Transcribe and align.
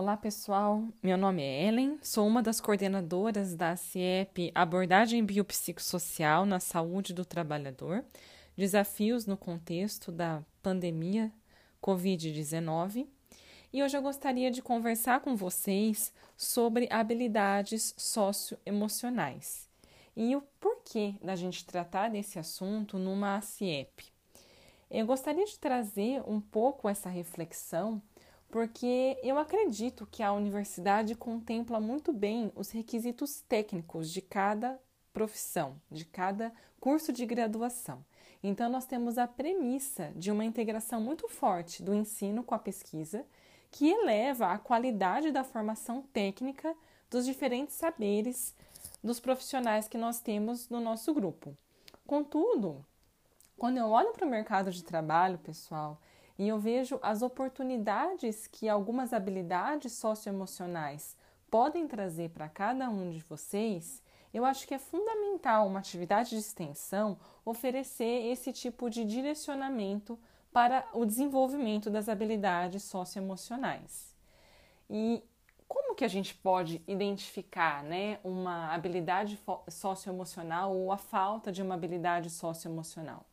Olá 0.00 0.16
pessoal, 0.16 0.84
meu 1.02 1.18
nome 1.18 1.42
é 1.42 1.66
Ellen, 1.66 1.98
sou 2.04 2.24
uma 2.24 2.40
das 2.40 2.60
coordenadoras 2.60 3.56
da 3.56 3.74
CIEP 3.74 4.52
Abordagem 4.54 5.24
Biopsicossocial 5.24 6.46
na 6.46 6.60
Saúde 6.60 7.12
do 7.12 7.24
Trabalhador, 7.24 8.04
Desafios 8.56 9.26
no 9.26 9.36
Contexto 9.36 10.12
da 10.12 10.44
Pandemia 10.62 11.32
Covid-19 11.82 13.08
e 13.72 13.82
hoje 13.82 13.96
eu 13.96 14.00
gostaria 14.00 14.52
de 14.52 14.62
conversar 14.62 15.18
com 15.18 15.34
vocês 15.34 16.12
sobre 16.36 16.86
habilidades 16.92 17.92
socioemocionais 17.98 19.68
e 20.16 20.36
o 20.36 20.42
porquê 20.60 21.16
da 21.20 21.34
gente 21.34 21.66
tratar 21.66 22.08
desse 22.08 22.38
assunto 22.38 23.00
numa 23.00 23.40
CIEP. 23.40 24.12
Eu 24.88 25.04
gostaria 25.06 25.44
de 25.44 25.58
trazer 25.58 26.22
um 26.24 26.40
pouco 26.40 26.88
essa 26.88 27.10
reflexão 27.10 28.00
porque 28.50 29.18
eu 29.22 29.38
acredito 29.38 30.06
que 30.10 30.22
a 30.22 30.32
universidade 30.32 31.14
contempla 31.14 31.80
muito 31.80 32.12
bem 32.12 32.50
os 32.54 32.70
requisitos 32.70 33.42
técnicos 33.42 34.10
de 34.10 34.22
cada 34.22 34.80
profissão, 35.12 35.80
de 35.90 36.04
cada 36.04 36.52
curso 36.80 37.12
de 37.12 37.26
graduação. 37.26 38.04
Então, 38.42 38.70
nós 38.70 38.86
temos 38.86 39.18
a 39.18 39.26
premissa 39.26 40.12
de 40.14 40.30
uma 40.30 40.44
integração 40.44 41.00
muito 41.00 41.28
forte 41.28 41.82
do 41.82 41.94
ensino 41.94 42.42
com 42.42 42.54
a 42.54 42.58
pesquisa, 42.58 43.26
que 43.70 43.90
eleva 43.90 44.46
a 44.52 44.58
qualidade 44.58 45.30
da 45.30 45.44
formação 45.44 46.02
técnica 46.02 46.74
dos 47.10 47.26
diferentes 47.26 47.74
saberes 47.74 48.54
dos 49.02 49.20
profissionais 49.20 49.88
que 49.88 49.98
nós 49.98 50.20
temos 50.20 50.68
no 50.68 50.80
nosso 50.80 51.12
grupo. 51.12 51.56
Contudo, 52.06 52.84
quando 53.56 53.76
eu 53.76 53.88
olho 53.90 54.12
para 54.12 54.26
o 54.26 54.30
mercado 54.30 54.70
de 54.70 54.84
trabalho, 54.84 55.38
pessoal, 55.38 56.00
e 56.38 56.46
eu 56.46 56.58
vejo 56.58 57.00
as 57.02 57.20
oportunidades 57.20 58.46
que 58.46 58.68
algumas 58.68 59.12
habilidades 59.12 59.92
socioemocionais 59.94 61.16
podem 61.50 61.88
trazer 61.88 62.30
para 62.30 62.48
cada 62.48 62.88
um 62.88 63.10
de 63.10 63.20
vocês, 63.20 64.02
eu 64.32 64.44
acho 64.44 64.66
que 64.66 64.74
é 64.74 64.78
fundamental 64.78 65.66
uma 65.66 65.80
atividade 65.80 66.30
de 66.30 66.36
extensão 66.36 67.18
oferecer 67.44 68.30
esse 68.30 68.52
tipo 68.52 68.88
de 68.88 69.04
direcionamento 69.04 70.18
para 70.52 70.86
o 70.92 71.04
desenvolvimento 71.04 71.90
das 71.90 72.08
habilidades 72.08 72.82
socioemocionais. 72.84 74.14
E 74.88 75.22
como 75.66 75.94
que 75.94 76.04
a 76.04 76.08
gente 76.08 76.34
pode 76.34 76.82
identificar 76.86 77.82
né, 77.82 78.18
uma 78.22 78.72
habilidade 78.72 79.38
socioemocional 79.68 80.74
ou 80.74 80.92
a 80.92 80.96
falta 80.96 81.50
de 81.50 81.62
uma 81.62 81.74
habilidade 81.74 82.30
socioemocional? 82.30 83.27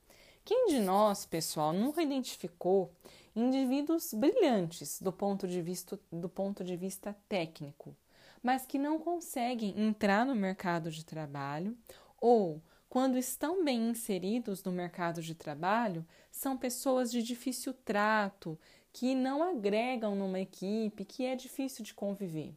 Quem 0.46 0.68
de 0.68 0.80
nós, 0.80 1.26
pessoal, 1.26 1.74
nunca 1.74 2.04
identificou 2.04 2.94
indivíduos 3.36 4.14
brilhantes 4.14 5.02
do 5.02 5.12
ponto 5.12 5.48
de 5.48 5.60
vista, 5.60 6.00
do 6.12 6.30
ponto 6.30 6.64
de 6.64 6.78
vista 6.78 7.18
técnico, 7.28 7.98
mas 8.44 8.64
que 8.64 8.78
não 8.78 9.00
conseguem 9.00 9.74
entrar 9.76 10.24
no 10.24 10.36
mercado 10.36 10.92
de 10.92 11.04
trabalho 11.04 11.76
ou, 12.22 12.62
quando 12.88 13.18
estão 13.18 13.66
bem 13.66 13.90
inseridos 13.90 14.64
no 14.64 14.72
mercado 14.72 15.20
de 15.20 15.34
trabalho, 15.34 16.06
são 16.30 16.56
pessoas 16.56 17.12
de 17.12 17.24
difícil 17.24 17.74
trato, 17.74 18.56
que 18.94 19.16
não 19.16 19.42
agregam 19.42 20.16
numa 20.16 20.40
equipe, 20.40 21.06
que 21.06 21.26
é 21.26 21.36
difícil 21.36 21.84
de 21.84 21.96
conviver. 21.96 22.54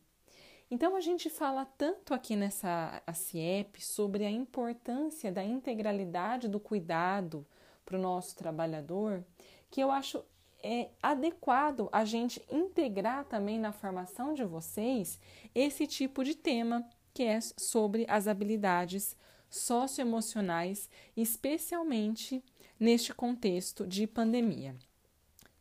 Então 0.71 0.95
a 0.95 1.01
gente 1.01 1.31
fala 1.31 1.65
tanto 1.65 2.13
aqui 2.13 2.37
nessa 2.37 3.03
CIEP 3.15 3.83
sobre 3.83 4.27
a 4.27 4.31
importância 4.31 5.33
da 5.33 5.43
integralidade 5.43 6.49
do 6.49 6.61
cuidado 6.61 7.47
para 7.89 7.97
o 7.97 8.03
nosso 8.03 8.37
trabalhador, 8.37 9.25
que 9.71 9.81
eu 9.81 9.91
acho 9.91 10.23
é 10.63 10.91
adequado 11.03 11.89
a 11.91 12.05
gente 12.05 12.43
integrar 12.51 13.25
também 13.25 13.59
na 13.59 13.73
formação 13.73 14.35
de 14.35 14.45
vocês 14.45 15.19
esse 15.55 15.87
tipo 15.87 16.23
de 16.23 16.35
tema 16.35 16.87
que 17.15 17.23
é 17.23 17.39
sobre 17.57 18.05
as 18.09 18.29
habilidades 18.29 19.17
socioemocionais, 19.49 20.91
especialmente 21.17 22.45
neste 22.79 23.15
contexto 23.15 23.87
de 23.87 24.07
pandemia. 24.07 24.77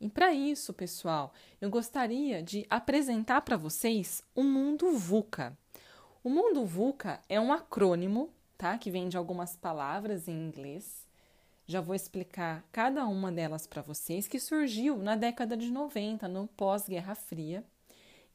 E 0.02 0.10
para 0.10 0.34
isso, 0.34 0.74
pessoal, 0.74 1.32
eu 1.62 1.70
gostaria 1.70 2.44
de 2.44 2.66
apresentar 2.70 3.42
para 3.42 3.56
vocês 3.56 4.22
o 4.36 4.44
mundo 4.44 4.92
VUCA. 4.92 5.58
O 6.24 6.30
mundo 6.30 6.66
VUCA 6.66 7.22
é 7.30 7.40
um 7.40 7.54
acrônimo, 7.54 8.30
tá? 8.58 8.78
Que 8.78 8.92
vem 8.92 9.08
de 9.08 9.16
algumas 9.16 9.56
palavras 9.56 10.28
em 10.28 10.34
inglês 10.34 11.07
já 11.68 11.82
vou 11.82 11.94
explicar 11.94 12.66
cada 12.72 13.06
uma 13.06 13.30
delas 13.30 13.68
para 13.68 13.82
vocês, 13.82 14.28
que 14.28 14.40
surgiu 14.40 14.98
na 14.98 15.18
década 15.18 15.58
de 15.58 15.70
90, 15.70 16.28
no 16.28 16.48
pós-Guerra 16.48 17.14
Fria. 17.14 17.64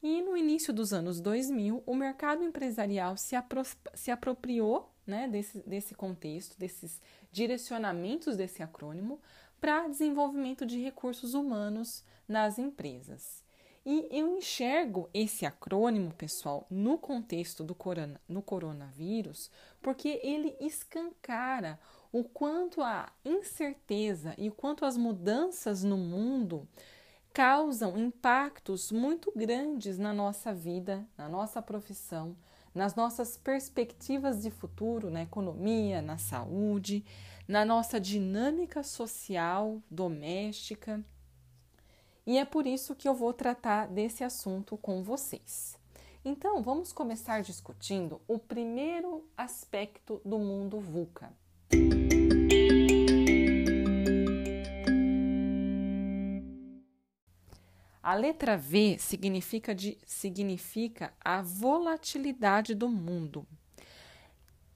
E 0.03 0.21
no 0.21 0.37
início 0.37 0.71
dos 0.71 0.93
anos 0.93 1.19
2000, 1.19 1.81
o 1.85 1.95
mercado 1.95 2.43
empresarial 2.43 3.17
se, 3.17 3.35
apro 3.35 3.63
se 3.95 4.11
apropriou 4.11 4.93
né, 5.07 5.27
desse, 5.27 5.67
desse 5.67 5.95
contexto, 5.95 6.59
desses 6.59 7.01
direcionamentos 7.31 8.37
desse 8.37 8.61
acrônimo, 8.61 9.19
para 9.59 9.87
desenvolvimento 9.87 10.65
de 10.65 10.79
recursos 10.79 11.33
humanos 11.33 12.03
nas 12.27 12.59
empresas. 12.59 13.41
E 13.85 14.07
eu 14.11 14.37
enxergo 14.37 15.09
esse 15.13 15.45
acrônimo, 15.45 16.13
pessoal, 16.13 16.65
no 16.69 16.97
contexto 16.97 17.63
do 17.63 17.73
corona, 17.73 18.19
no 18.27 18.41
coronavírus, 18.41 19.49
porque 19.81 20.21
ele 20.23 20.55
escancara 20.59 21.79
o 22.13 22.23
quanto 22.23 22.79
a 22.79 23.11
incerteza 23.25 24.35
e 24.37 24.47
o 24.47 24.51
quanto 24.51 24.85
as 24.85 24.95
mudanças 24.95 25.83
no 25.83 25.97
mundo 25.97 26.67
causam 27.33 27.97
impactos 27.97 28.91
muito 28.91 29.33
grandes 29.35 29.97
na 29.97 30.13
nossa 30.13 30.53
vida, 30.53 31.03
na 31.17 31.27
nossa 31.27 31.59
profissão, 31.59 32.37
nas 32.73 32.93
nossas 32.93 33.35
perspectivas 33.35 34.43
de 34.43 34.51
futuro, 34.51 35.09
na 35.09 35.23
economia, 35.23 36.03
na 36.03 36.19
saúde, 36.19 37.03
na 37.47 37.65
nossa 37.65 37.99
dinâmica 37.99 38.83
social, 38.83 39.81
doméstica. 39.89 41.03
E 42.27 42.37
é 42.37 42.45
por 42.45 42.67
isso 42.67 42.95
que 42.95 43.09
eu 43.09 43.15
vou 43.15 43.33
tratar 43.33 43.87
desse 43.87 44.23
assunto 44.23 44.77
com 44.77 45.01
vocês. 45.01 45.79
Então, 46.23 46.61
vamos 46.61 46.93
começar 46.93 47.41
discutindo 47.41 48.21
o 48.27 48.37
primeiro 48.37 49.27
aspecto 49.35 50.21
do 50.23 50.37
mundo 50.37 50.79
VUCA 50.79 51.33
a 58.03 58.13
letra 58.15 58.57
V 58.57 58.97
significa, 58.99 59.73
de, 59.73 59.97
significa 60.05 61.13
a 61.23 61.41
volatilidade 61.41 62.75
do 62.75 62.89
mundo. 62.89 63.47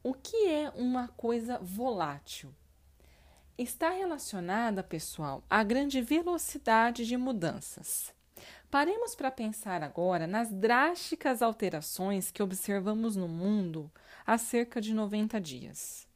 O 0.02 0.14
que 0.14 0.48
é 0.48 0.70
uma 0.70 1.10
coisa 1.10 1.60
volátil? 1.60 2.56
Está 3.58 3.90
relacionada, 3.90 4.82
pessoal, 4.82 5.44
à 5.50 5.62
grande 5.62 6.00
velocidade 6.00 7.06
de 7.06 7.18
mudanças. 7.18 8.14
Paremos 8.72 9.14
para 9.14 9.30
pensar 9.30 9.84
agora 9.84 10.26
nas 10.26 10.50
drásticas 10.50 11.42
alterações 11.42 12.32
que 12.32 12.42
observamos 12.42 13.18
no 13.18 13.28
mundo 13.28 13.92
há 14.26 14.38
cerca 14.38 14.80
de 14.80 14.94
90 14.94 15.42
dias. 15.42 16.08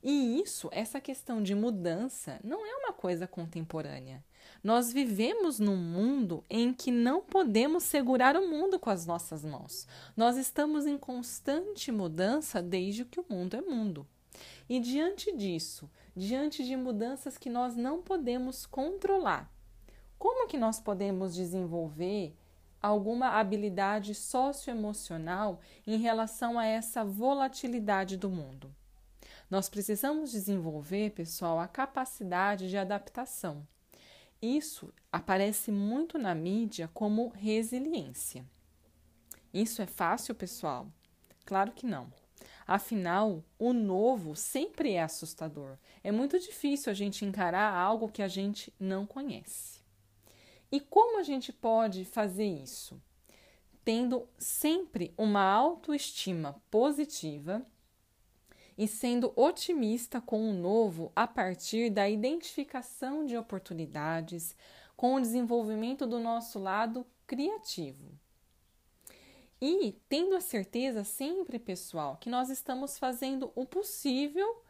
E 0.00 0.40
isso, 0.40 0.68
essa 0.70 1.00
questão 1.00 1.42
de 1.42 1.54
mudança, 1.54 2.38
não 2.44 2.64
é 2.64 2.76
uma 2.76 2.92
coisa 2.92 3.26
contemporânea. 3.26 4.22
Nós 4.66 4.92
vivemos 4.92 5.60
num 5.60 5.76
mundo 5.76 6.42
em 6.50 6.74
que 6.74 6.90
não 6.90 7.22
podemos 7.22 7.84
segurar 7.84 8.36
o 8.36 8.48
mundo 8.48 8.80
com 8.80 8.90
as 8.90 9.06
nossas 9.06 9.44
mãos. 9.44 9.86
Nós 10.16 10.36
estamos 10.36 10.86
em 10.86 10.98
constante 10.98 11.92
mudança 11.92 12.60
desde 12.60 13.04
que 13.04 13.20
o 13.20 13.26
mundo 13.30 13.54
é 13.54 13.60
mundo. 13.60 14.04
E 14.68 14.80
diante 14.80 15.30
disso, 15.36 15.88
diante 16.16 16.64
de 16.64 16.74
mudanças 16.74 17.38
que 17.38 17.48
nós 17.48 17.76
não 17.76 18.02
podemos 18.02 18.66
controlar, 18.66 19.48
como 20.18 20.48
que 20.48 20.58
nós 20.58 20.80
podemos 20.80 21.32
desenvolver 21.36 22.34
alguma 22.82 23.38
habilidade 23.38 24.16
socioemocional 24.16 25.60
em 25.86 25.96
relação 25.96 26.58
a 26.58 26.66
essa 26.66 27.04
volatilidade 27.04 28.16
do 28.16 28.28
mundo? 28.28 28.74
Nós 29.48 29.68
precisamos 29.68 30.32
desenvolver, 30.32 31.12
pessoal, 31.12 31.60
a 31.60 31.68
capacidade 31.68 32.68
de 32.68 32.76
adaptação. 32.76 33.64
Isso 34.40 34.92
aparece 35.10 35.72
muito 35.72 36.18
na 36.18 36.34
mídia 36.34 36.90
como 36.92 37.28
resiliência. 37.28 38.44
Isso 39.52 39.80
é 39.80 39.86
fácil, 39.86 40.34
pessoal? 40.34 40.86
Claro 41.44 41.72
que 41.72 41.86
não. 41.86 42.12
Afinal, 42.66 43.44
o 43.58 43.72
novo 43.72 44.34
sempre 44.34 44.92
é 44.92 45.02
assustador. 45.02 45.78
É 46.02 46.10
muito 46.10 46.38
difícil 46.38 46.90
a 46.90 46.94
gente 46.94 47.24
encarar 47.24 47.72
algo 47.72 48.10
que 48.10 48.22
a 48.22 48.28
gente 48.28 48.72
não 48.78 49.06
conhece. 49.06 49.80
E 50.70 50.80
como 50.80 51.18
a 51.18 51.22
gente 51.22 51.52
pode 51.52 52.04
fazer 52.04 52.46
isso? 52.46 53.00
Tendo 53.84 54.28
sempre 54.36 55.14
uma 55.16 55.42
autoestima 55.42 56.60
positiva 56.70 57.64
e 58.76 58.86
sendo 58.86 59.32
otimista 59.34 60.20
com 60.20 60.50
o 60.50 60.52
novo 60.52 61.10
a 61.16 61.26
partir 61.26 61.90
da 61.90 62.08
identificação 62.08 63.24
de 63.24 63.36
oportunidades, 63.36 64.54
com 64.96 65.14
o 65.14 65.20
desenvolvimento 65.20 66.06
do 66.06 66.18
nosso 66.18 66.58
lado 66.58 67.06
criativo. 67.26 68.10
E 69.60 69.98
tendo 70.08 70.34
a 70.34 70.40
certeza 70.40 71.04
sempre, 71.04 71.58
pessoal, 71.58 72.16
que 72.18 72.28
nós 72.28 72.50
estamos 72.50 72.98
fazendo 72.98 73.50
o 73.54 73.64
possível 73.64 74.62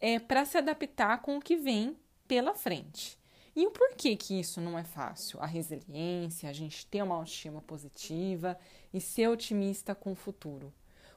é, 0.00 0.18
para 0.18 0.44
se 0.44 0.56
adaptar 0.56 1.20
com 1.20 1.36
o 1.36 1.40
que 1.40 1.56
vem 1.56 1.96
pela 2.26 2.54
frente. 2.54 3.18
E 3.54 3.66
o 3.66 3.70
porquê 3.70 4.16
que 4.16 4.40
isso 4.40 4.60
não 4.60 4.78
é 4.78 4.82
fácil? 4.82 5.40
A 5.40 5.46
resiliência, 5.46 6.48
a 6.48 6.52
gente 6.52 6.86
ter 6.86 7.02
uma 7.02 7.14
autoestima 7.14 7.60
positiva 7.60 8.58
e 8.92 9.00
ser 9.00 9.28
otimista 9.28 9.94
com 9.94 10.12
o 10.12 10.16
futuro. 10.16 10.72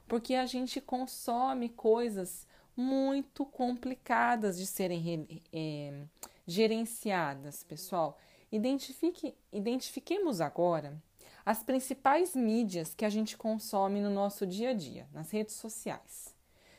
Porque 0.08 0.34
a 0.34 0.46
gente 0.46 0.80
consome 0.80 1.68
coisas 1.68 2.46
muito 2.76 3.44
complicadas 3.44 4.56
de 4.56 4.66
serem 4.66 5.42
é, 5.52 6.02
gerenciadas, 6.46 7.62
pessoal. 7.62 8.18
Identifique, 8.50 9.34
identifiquemos 9.52 10.40
agora 10.40 10.96
as 11.44 11.62
principais 11.62 12.34
mídias 12.34 12.94
que 12.94 13.04
a 13.04 13.10
gente 13.10 13.36
consome 13.36 14.00
no 14.00 14.10
nosso 14.10 14.46
dia 14.46 14.70
a 14.70 14.74
dia, 14.74 15.06
nas 15.12 15.30
redes 15.30 15.54
sociais. 15.56 16.34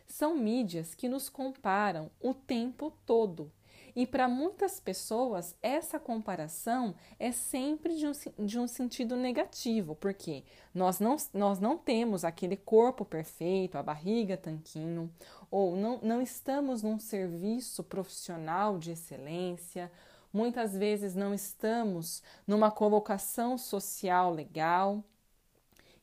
São 0.07 0.35
mídias 0.35 0.95
que 0.95 1.07
nos 1.07 1.29
comparam 1.29 2.09
o 2.19 2.33
tempo 2.33 2.91
todo 3.05 3.51
e 3.99 4.07
para 4.07 4.29
muitas 4.29 4.79
pessoas, 4.79 5.53
essa 5.61 5.99
comparação 5.99 6.95
é 7.19 7.33
sempre 7.33 7.97
de 7.97 8.07
um, 8.07 8.45
de 8.45 8.57
um 8.57 8.65
sentido 8.65 9.13
negativo, 9.17 9.93
porque 9.93 10.45
nós 10.73 11.01
não, 11.01 11.17
nós 11.33 11.59
não 11.59 11.77
temos 11.77 12.23
aquele 12.23 12.55
corpo 12.55 13.03
perfeito, 13.03 13.77
a 13.77 13.83
barriga 13.83 14.37
tanquinho, 14.37 15.11
ou 15.51 15.75
não, 15.75 15.99
não 16.01 16.21
estamos 16.21 16.81
num 16.81 16.97
serviço 16.97 17.83
profissional 17.83 18.77
de 18.77 18.91
excelência, 18.91 19.91
muitas 20.31 20.71
vezes 20.77 21.13
não 21.13 21.33
estamos 21.33 22.23
numa 22.47 22.71
colocação 22.71 23.57
social 23.57 24.31
legal 24.31 25.03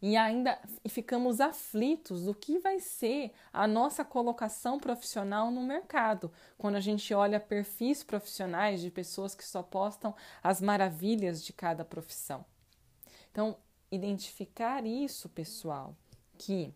e 0.00 0.16
ainda 0.16 0.58
ficamos 0.88 1.40
aflitos 1.40 2.24
do 2.24 2.34
que 2.34 2.58
vai 2.58 2.78
ser 2.78 3.32
a 3.52 3.66
nossa 3.66 4.04
colocação 4.04 4.78
profissional 4.78 5.50
no 5.50 5.62
mercado, 5.62 6.30
quando 6.58 6.76
a 6.76 6.80
gente 6.80 7.12
olha 7.14 7.40
perfis 7.40 8.02
profissionais 8.02 8.80
de 8.80 8.90
pessoas 8.90 9.34
que 9.34 9.44
só 9.44 9.62
postam 9.62 10.14
as 10.42 10.60
maravilhas 10.60 11.42
de 11.42 11.52
cada 11.52 11.84
profissão. 11.84 12.44
Então, 13.30 13.56
identificar 13.90 14.84
isso, 14.84 15.28
pessoal, 15.28 15.94
que 16.38 16.74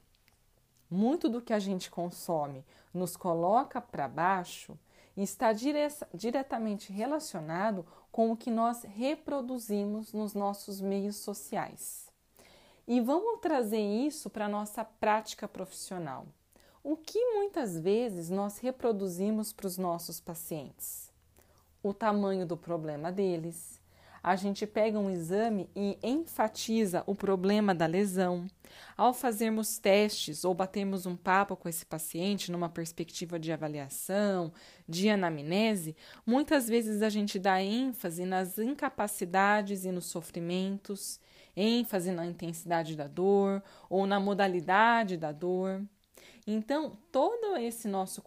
muito 0.91 1.29
do 1.29 1.41
que 1.41 1.53
a 1.53 1.59
gente 1.59 1.91
consome 1.91 2.65
nos 2.93 3.17
coloca 3.17 3.81
para 3.81 4.09
baixo 4.09 4.79
está 5.17 5.53
dire 5.53 5.87
diretamente 6.15 6.93
relacionado 6.93 7.87
com 8.11 8.33
o 8.33 8.37
que 8.37 8.51
nós 8.51 8.83
reproduzimos 8.83 10.13
nos 10.13 10.35
nossos 10.35 10.81
meios 10.81 11.17
sociais. 11.17 12.10
E 12.93 13.01
vamos 13.01 13.39
trazer 13.39 13.79
isso 13.79 14.29
para 14.29 14.47
a 14.47 14.49
nossa 14.49 14.85
prática 14.85 15.47
profissional. 15.47 16.27
O 16.83 16.97
que 16.97 17.25
muitas 17.37 17.79
vezes 17.79 18.31
nós 18.31 18.59
reproduzimos 18.59 19.53
para 19.53 19.69
os 19.69 19.79
nossos 19.79 20.19
pacientes? 20.19 21.09
O 21.85 21.95
tamanho 21.95 22.45
do 22.45 22.57
problema 22.57 23.13
deles. 23.13 23.81
A 24.21 24.35
gente 24.35 24.67
pega 24.67 24.99
um 24.99 25.09
exame 25.09 25.71
e 25.75 26.01
enfatiza 26.03 27.05
o 27.07 27.15
problema 27.15 27.73
da 27.73 27.87
lesão. 27.87 28.49
Ao 28.97 29.15
fazermos 29.15 29.79
testes 29.79 30.45
ou 30.45 30.53
batermos 30.53 31.07
um 31.07 31.15
papo 31.15 31.55
com 31.55 31.69
esse 31.69 31.87
paciente 31.87 32.51
numa 32.51 32.69
perspectiva 32.69 33.39
de 33.39 33.53
avaliação, 33.53 34.53
de 34.89 35.09
anamnese, 35.09 35.95
muitas 36.27 36.67
vezes 36.67 37.03
a 37.03 37.09
gente 37.09 37.39
dá 37.39 37.63
ênfase 37.63 38.25
nas 38.25 38.59
incapacidades 38.59 39.85
e 39.85 39.93
nos 39.93 40.07
sofrimentos 40.07 41.21
ênfase 41.57 42.13
na 42.13 42.27
intensidade 42.27 42.97
da 42.97 43.07
dor 43.07 43.63
ou 43.89 44.07
na 44.07 44.21
modalidade 44.21 45.17
da 45.17 45.33
dor. 45.33 45.83
Então, 46.47 46.99
todo 47.13 47.57
esse 47.57 47.87
nosso 47.87 48.23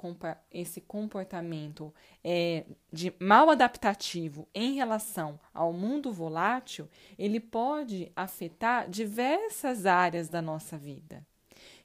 esse 0.51 0.79
comportamento 0.79 1.93
é, 2.23 2.65
de 2.91 3.13
mal 3.19 3.49
adaptativo 3.49 4.47
em 4.53 4.75
relação 4.75 5.39
ao 5.53 5.73
mundo 5.73 6.11
volátil, 6.11 6.87
ele 7.17 7.39
pode 7.39 8.11
afetar 8.15 8.89
diversas 8.89 9.85
áreas 9.85 10.29
da 10.29 10.41
nossa 10.41 10.77
vida. 10.77 11.25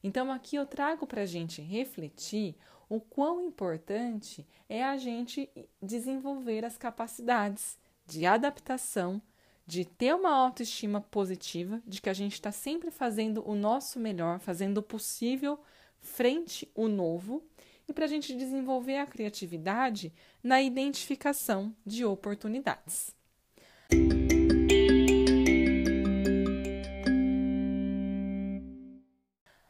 Então, 0.02 0.30
aqui 0.30 0.56
eu 0.56 0.66
trago 0.66 1.06
para 1.06 1.22
a 1.22 1.26
gente 1.26 1.60
refletir 1.60 2.54
o 2.88 3.00
quão 3.00 3.42
importante 3.42 4.46
é 4.68 4.84
a 4.84 4.96
gente 4.96 5.50
desenvolver 5.82 6.64
as 6.64 6.76
capacidades 6.78 7.78
de 8.06 8.24
adaptação 8.24 9.20
de 9.68 9.84
ter 9.84 10.14
uma 10.14 10.30
autoestima 10.30 10.98
positiva, 10.98 11.82
de 11.86 12.00
que 12.00 12.08
a 12.08 12.14
gente 12.14 12.32
está 12.32 12.50
sempre 12.50 12.90
fazendo 12.90 13.46
o 13.46 13.54
nosso 13.54 14.00
melhor, 14.00 14.40
fazendo 14.40 14.78
o 14.78 14.82
possível 14.82 15.60
frente 16.00 16.66
o 16.74 16.88
novo, 16.88 17.44
e 17.86 17.92
para 17.92 18.06
a 18.06 18.08
gente 18.08 18.34
desenvolver 18.34 18.96
a 18.96 19.06
criatividade 19.06 20.10
na 20.42 20.62
identificação 20.62 21.76
de 21.84 22.02
oportunidades. 22.02 23.14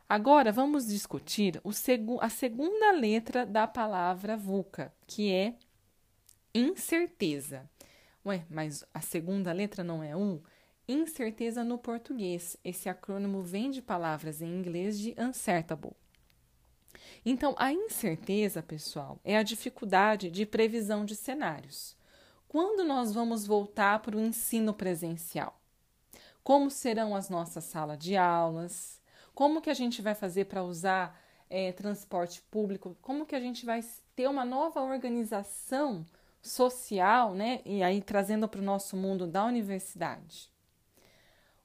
Agora 0.09 0.53
vamos 0.53 0.87
discutir 0.87 1.61
a 2.21 2.29
segunda 2.29 2.93
letra 2.93 3.45
da 3.45 3.67
palavra 3.67 4.37
VUCA, 4.37 4.95
que 5.09 5.33
é 5.33 5.55
incerteza. 6.55 7.69
Ué, 8.29 8.45
mas 8.51 8.85
a 8.93 9.01
segunda 9.01 9.51
letra 9.53 9.83
não 9.83 10.03
é 10.03 10.15
um? 10.15 10.43
Incerteza 10.87 11.65
no 11.65 11.79
português. 11.79 12.59
Esse 12.63 12.87
acrônimo 12.87 13.41
vem 13.41 13.71
de 13.71 13.81
palavras 13.81 14.43
em 14.43 14.55
inglês 14.55 14.99
de 14.99 15.15
uncertainty. 15.19 15.97
Então, 17.25 17.55
a 17.57 17.73
incerteza, 17.73 18.63
pessoal, 18.63 19.19
é 19.25 19.39
a 19.39 19.43
dificuldade 19.43 20.31
de 20.31 20.45
previsão 20.45 21.07
de 21.07 21.17
cenários. 21.17 21.97
Quando 22.47 22.85
nós 22.85 23.15
vamos 23.15 23.47
voltar 23.47 24.01
para 24.01 24.15
o 24.15 24.21
ensino 24.21 24.75
presencial? 24.75 25.59
Como 26.45 26.71
serão 26.71 27.17
as 27.17 27.31
nossas 27.31 27.65
salas 27.65 27.99
de 27.99 28.15
aulas? 28.15 29.01
Como 29.35 29.63
que 29.63 29.71
a 29.71 29.75
gente 29.75 30.03
vai 30.03 30.15
fazer 30.15 30.45
para 30.45 30.63
usar 30.63 31.19
é, 31.49 31.73
transporte 31.73 32.43
público? 32.51 32.95
Como 33.01 33.25
que 33.25 33.35
a 33.35 33.41
gente 33.41 33.65
vai 33.65 33.83
ter 34.15 34.29
uma 34.29 34.45
nova 34.45 34.83
organização 34.83 36.05
social, 36.49 37.35
né? 37.35 37.61
E 37.65 37.83
aí 37.83 38.01
trazendo 38.01 38.49
para 38.49 38.61
o 38.61 38.65
nosso 38.65 38.97
mundo 38.97 39.27
da 39.27 39.45
universidade. 39.45 40.51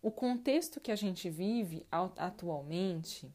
O 0.01 0.11
contexto 0.11 0.81
que 0.81 0.91
a 0.91 0.95
gente 0.95 1.29
vive 1.29 1.85
atualmente, 2.17 3.33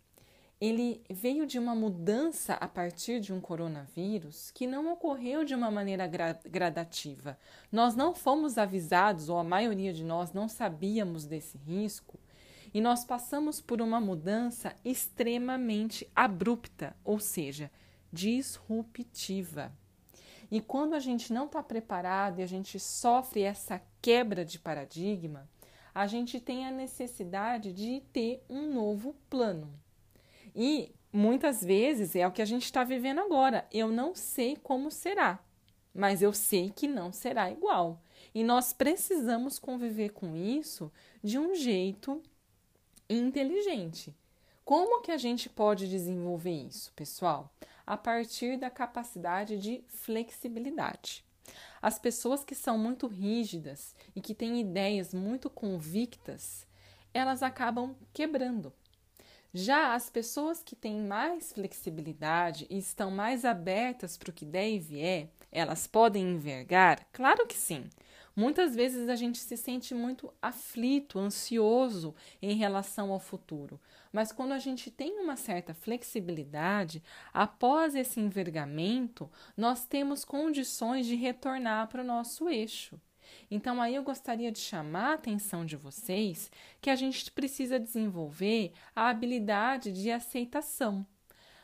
ele 0.61 1.03
veio 1.09 1.47
de 1.47 1.59
uma 1.59 1.75
mudança 1.75 2.55
a 2.55 2.69
partir 2.69 3.21
de 3.21 3.33
um 3.33 3.41
coronavírus 3.41 4.51
que 4.51 4.67
não 4.67 4.93
ocorreu 4.93 5.45
de 5.45 5.55
uma 5.55 5.71
maneira 5.71 6.07
gra 6.07 6.39
gradativa. 6.45 7.39
Nós 7.73 7.95
não 7.95 8.15
fomos 8.15 8.59
avisados, 8.59 9.29
ou 9.29 9.39
a 9.39 9.45
maioria 9.45 9.93
de 9.93 10.05
nós 10.05 10.33
não 10.33 10.49
sabíamos 10.49 11.25
desse 11.25 11.57
risco, 11.57 12.19
e 12.75 12.81
nós 12.81 13.05
passamos 13.05 13.61
por 13.61 13.81
uma 13.81 13.99
mudança 14.01 14.75
extremamente 14.85 16.11
abrupta, 16.15 16.95
ou 17.03 17.19
seja, 17.19 17.71
disruptiva. 18.13 19.73
E 20.51 20.61
quando 20.61 20.95
a 20.95 20.99
gente 20.99 21.33
não 21.33 21.47
está 21.47 21.63
preparado 21.63 22.41
e 22.41 22.43
a 22.43 22.47
gente 22.47 22.79
sofre 22.79 23.43
essa 23.43 23.81
quebra 24.01 24.45
de 24.45 24.59
paradigma, 24.59 25.49
a 25.95 26.07
gente 26.07 26.41
tem 26.41 26.67
a 26.67 26.71
necessidade 26.71 27.73
de 27.73 28.01
ter 28.13 28.43
um 28.49 28.73
novo 28.73 29.15
plano. 29.29 29.69
E 30.55 30.95
muitas 31.13 31.63
vezes 31.63 32.17
é 32.17 32.27
o 32.27 32.33
que 32.33 32.43
a 32.43 32.47
gente 32.47 32.65
está 32.65 32.85
vivendo 32.85 33.21
agora. 33.21 33.67
Eu 33.73 33.89
não 33.89 34.15
sei 34.15 34.57
como 34.57 34.91
será, 34.91 35.39
mas 35.95 36.23
eu 36.23 36.33
sei 36.33 36.71
que 36.71 36.87
não 36.87 37.13
será 37.13 37.51
igual. 37.51 38.01
E 38.35 38.43
nós 38.45 38.73
precisamos 38.73 39.59
conviver 39.59 40.11
com 40.11 40.37
isso 40.37 40.93
de 41.23 41.39
um 41.39 41.55
jeito 41.55 42.23
inteligente. 43.09 44.15
Como 44.65 45.01
que 45.01 45.11
a 45.11 45.17
gente 45.17 45.49
pode 45.49 45.89
desenvolver 45.89 46.53
isso, 46.53 46.93
pessoal? 46.95 47.51
A 47.89 47.97
partir 47.97 48.59
da 48.59 48.69
capacidade 48.69 49.57
de 49.57 49.83
flexibilidade. 49.89 51.25
As 51.81 51.99
pessoas 51.99 52.45
que 52.45 52.55
são 52.55 52.77
muito 52.77 53.07
rígidas 53.07 53.97
e 54.15 54.21
que 54.21 54.35
têm 54.35 54.61
ideias 54.61 55.15
muito 55.15 55.49
convictas, 55.49 56.67
elas 57.15 57.43
acabam 57.43 57.97
quebrando. 58.13 58.71
Já 59.55 59.95
as 59.95 60.11
pessoas 60.11 60.63
que 60.63 60.77
têm 60.77 61.01
mais 61.01 61.51
flexibilidade 61.55 62.67
e 62.69 62.77
estão 62.77 63.11
mais 63.11 63.47
abertas 63.47 64.19
para 64.19 64.29
o 64.29 64.35
que 64.35 64.45
der 64.45 64.69
e 64.69 64.79
vier, 64.79 65.31
elas 65.51 65.87
podem 65.87 66.33
envergar? 66.33 67.07
Claro 67.11 67.47
que 67.47 67.57
sim. 67.57 67.89
Muitas 68.39 68.73
vezes 68.73 69.09
a 69.09 69.17
gente 69.17 69.37
se 69.39 69.57
sente 69.57 69.93
muito 69.93 70.33
aflito, 70.41 71.19
ansioso 71.19 72.15
em 72.41 72.55
relação 72.55 73.11
ao 73.11 73.19
futuro, 73.19 73.81
mas 74.13 74.31
quando 74.31 74.53
a 74.53 74.61
gente 74.61 74.93
tem 74.93 75.19
uma 75.19 75.35
certa 75.35 75.75
flexibilidade, 75.75 77.03
após 77.35 77.97
esse 77.97 78.21
envergamento, 78.21 79.29
nós 79.57 79.85
temos 79.85 80.25
condições 80.25 81.05
de 81.05 81.17
retornar 81.17 81.89
para 81.89 82.01
o 82.01 82.07
nosso 82.07 82.49
eixo. 82.49 82.97
Então, 83.51 83.83
aí 83.83 83.97
eu 83.97 84.05
gostaria 84.05 84.53
de 84.53 84.61
chamar 84.61 85.11
a 85.11 85.15
atenção 85.15 85.67
de 85.67 85.75
vocês 85.75 86.49
que 86.81 86.91
a 86.91 86.95
gente 86.95 87.33
precisa 87.33 87.77
desenvolver 87.81 88.71
a 88.95 89.09
habilidade 89.09 89.91
de 89.91 90.13
aceitação. 90.13 91.05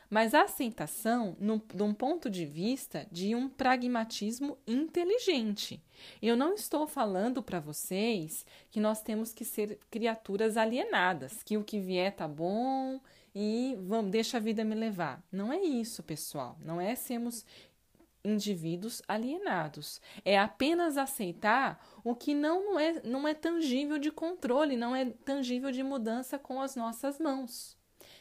Mas 0.09 0.33
a 0.33 0.43
aceitação 0.43 1.35
de 1.73 1.83
um 1.83 1.93
ponto 1.93 2.29
de 2.29 2.45
vista 2.45 3.07
de 3.11 3.35
um 3.35 3.49
pragmatismo 3.49 4.57
inteligente. 4.67 5.81
Eu 6.21 6.35
não 6.35 6.53
estou 6.53 6.87
falando 6.87 7.41
para 7.41 7.59
vocês 7.59 8.45
que 8.69 8.79
nós 8.79 9.01
temos 9.01 9.33
que 9.33 9.45
ser 9.45 9.79
criaturas 9.89 10.57
alienadas, 10.57 11.41
que 11.43 11.57
o 11.57 11.63
que 11.63 11.79
vier 11.79 12.15
tá 12.15 12.27
bom 12.27 12.99
e 13.33 13.77
vamos, 13.81 14.11
deixa 14.11 14.37
a 14.37 14.39
vida 14.39 14.63
me 14.63 14.75
levar. 14.75 15.23
Não 15.31 15.51
é 15.51 15.59
isso, 15.59 16.01
pessoal. 16.03 16.57
Não 16.63 16.79
é 16.79 16.95
sermos 16.95 17.45
indivíduos 18.25 19.01
alienados. 19.07 20.01
É 20.23 20.37
apenas 20.37 20.97
aceitar 20.97 21.79
o 22.03 22.15
que 22.15 22.33
não 22.33 22.79
é, 22.79 23.01
não 23.03 23.27
é 23.27 23.33
tangível 23.33 23.99
de 23.99 24.11
controle, 24.11 24.75
não 24.75 24.95
é 24.95 25.05
tangível 25.05 25.71
de 25.71 25.83
mudança 25.83 26.39
com 26.39 26.61
as 26.61 26.75
nossas 26.75 27.19
mãos. 27.19 27.74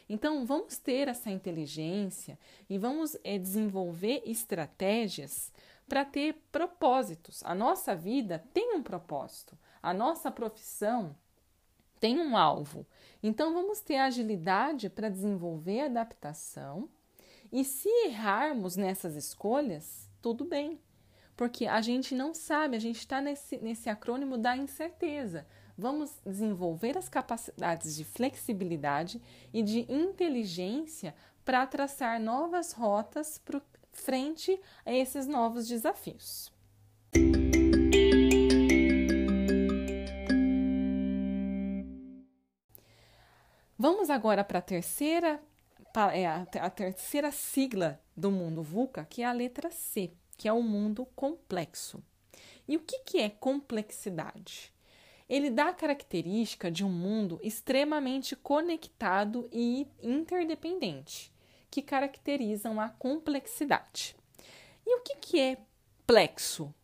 Então, 0.09 0.45
vamos 0.45 0.79
ter 0.79 1.09
essa 1.09 1.31
inteligência 1.31 2.39
e 2.69 2.77
vamos 2.79 3.17
é, 3.25 3.39
desenvolver 3.39 4.23
estratégias 4.25 5.53
para 5.89 6.05
ter 6.05 6.35
propósitos. 6.53 7.43
A 7.45 7.55
nossa 7.55 7.95
vida 7.95 8.45
tem 8.53 8.75
um 8.75 8.83
propósito, 8.83 9.57
a 9.83 9.93
nossa 9.95 10.31
profissão 10.31 11.17
tem 12.01 12.19
um 12.19 12.37
alvo. 12.37 12.87
Então, 13.23 13.55
vamos 13.55 13.81
ter 13.81 13.97
agilidade 13.97 14.91
para 14.91 15.09
desenvolver 15.09 15.81
adaptação 15.81 16.89
e 17.51 17.65
se 17.65 17.89
errarmos 18.07 18.77
nessas 18.77 19.15
escolhas, 19.15 20.11
tudo 20.21 20.45
bem, 20.45 20.81
porque 21.37 21.67
a 21.67 21.81
gente 21.81 22.15
não 22.15 22.35
sabe, 22.35 22.77
a 22.77 22.81
gente 22.81 22.99
está 22.99 23.21
nesse, 23.21 23.59
nesse 23.59 23.89
acrônimo 23.89 24.37
da 24.37 24.57
incerteza. 24.57 25.47
Vamos 25.77 26.13
desenvolver 26.25 26.97
as 26.97 27.09
capacidades 27.09 27.97
de 27.97 28.05
flexibilidade 28.05 29.21
e 29.53 29.63
de 29.63 29.81
inteligência 29.93 31.15
para 31.45 31.67
traçar 31.67 32.21
novas 32.21 32.73
rotas 32.73 33.39
para 33.39 33.61
frente 33.93 34.61
a 34.87 34.93
esses 34.93 35.27
novos 35.27 35.67
desafios. 35.67 36.53
Vamos 43.77 44.09
agora 44.09 44.45
para 44.45 44.61
a 44.61 44.63
terceira 44.63 45.43
é 46.13 46.27
a, 46.27 46.47
a 46.61 46.71
terceira 46.71 47.31
sigla 47.31 48.01
do 48.17 48.31
mundo 48.31 48.63
VUCA, 48.63 49.05
que 49.05 49.23
é 49.23 49.27
a 49.27 49.33
letra 49.33 49.71
C, 49.71 50.13
que 50.37 50.49
é 50.49 50.53
o 50.53 50.63
mundo 50.63 51.07
complexo. 51.15 52.03
E 52.67 52.77
o 52.77 52.81
que, 52.81 52.99
que 53.01 53.21
é 53.21 53.29
complexidade? 53.29 54.74
Ele 55.29 55.51
dá 55.51 55.69
a 55.69 55.75
característica 55.75 56.71
de 56.71 56.85
um 56.85 56.91
mundo 56.91 57.41
extremamente 57.43 58.37
conectado 58.37 59.49
e 59.53 59.87
interdependente, 60.03 61.33
que 61.71 61.81
caracterizam 61.81 62.81
a 62.81 62.89
complexidade. 62.89 64.15
E 64.87 64.97
o 64.97 65.03
que, 65.03 65.17
que 65.17 65.41
é 65.41 65.59
plexo? 66.07 66.75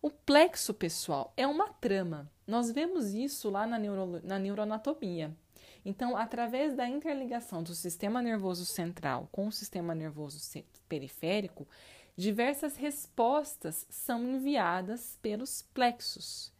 O 0.00 0.10
plexo, 0.10 0.72
pessoal, 0.72 1.32
é 1.36 1.46
uma 1.46 1.68
trama. 1.68 2.30
Nós 2.46 2.70
vemos 2.70 3.12
isso 3.12 3.50
lá 3.50 3.66
na, 3.66 3.78
neuro, 3.78 4.20
na 4.22 4.38
neuroanatomia. 4.38 5.36
Então, 5.84 6.16
através 6.16 6.74
da 6.74 6.88
interligação 6.88 7.62
do 7.62 7.74
sistema 7.74 8.22
nervoso 8.22 8.64
central 8.64 9.28
com 9.32 9.48
o 9.48 9.52
sistema 9.52 9.94
nervoso 9.94 10.38
periférico, 10.88 11.66
diversas 12.16 12.76
respostas 12.76 13.86
são 13.90 14.22
enviadas 14.22 15.18
pelos 15.20 15.62
plexos. 15.74 16.52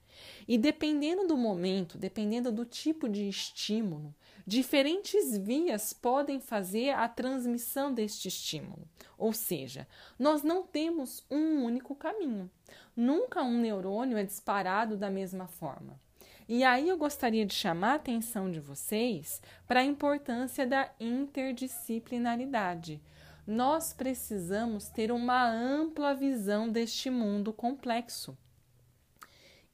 E 0.47 0.57
dependendo 0.57 1.27
do 1.27 1.37
momento, 1.37 1.99
dependendo 1.99 2.51
do 2.51 2.65
tipo 2.65 3.09
de 3.09 3.29
estímulo, 3.29 4.15
diferentes 4.47 5.37
vias 5.37 5.93
podem 5.93 6.41
fazer 6.41 6.91
a 6.91 7.09
transmissão 7.09 7.93
deste 7.93 8.29
estímulo. 8.29 8.89
Ou 9.17 9.33
seja, 9.33 9.87
nós 10.19 10.43
não 10.43 10.63
temos 10.63 11.25
um 11.31 11.65
único 11.65 11.95
caminho. 11.95 12.51
Nunca 12.97 13.43
um 13.43 13.61
neurônio 13.61 14.17
é 14.17 14.25
disparado 14.25 14.97
da 14.97 15.11
mesma 15.11 15.47
forma. 15.47 16.01
E 16.49 16.65
aí 16.65 16.89
eu 16.89 16.97
gostaria 16.97 17.45
de 17.45 17.55
chamar 17.55 17.93
a 17.93 17.97
atenção 17.97 18.51
de 18.51 18.59
vocês 18.59 19.43
para 19.67 19.81
a 19.81 19.85
importância 19.85 20.67
da 20.67 20.91
interdisciplinaridade. 20.99 23.03
Nós 23.47 23.93
precisamos 23.93 24.89
ter 24.89 25.13
uma 25.13 25.47
ampla 25.47 26.15
visão 26.15 26.71
deste 26.71 27.11
mundo 27.11 27.53
complexo. 27.53 28.35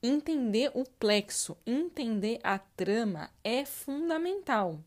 Entender 0.06 0.70
o 0.75 0.84
plexo, 0.84 1.56
entender 1.66 2.38
a 2.42 2.58
trama 2.58 3.30
é 3.42 3.64
fundamental. 3.64 4.78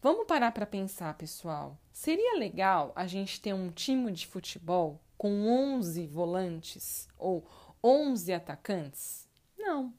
Vamos 0.00 0.28
parar 0.28 0.52
para 0.52 0.64
pensar, 0.64 1.12
pessoal. 1.14 1.76
Seria 1.92 2.38
legal 2.38 2.92
a 2.94 3.08
gente 3.08 3.40
ter 3.40 3.52
um 3.52 3.68
time 3.68 4.12
de 4.12 4.28
futebol 4.28 5.00
com 5.18 5.48
11 5.48 6.06
volantes 6.06 7.08
ou 7.18 7.44
11 7.82 8.32
atacantes? 8.32 9.28
Não. 9.58 9.92